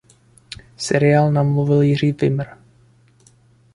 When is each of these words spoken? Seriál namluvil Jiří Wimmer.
Seriál 0.77 1.31
namluvil 1.31 1.81
Jiří 1.81 2.11
Wimmer. 2.11 2.57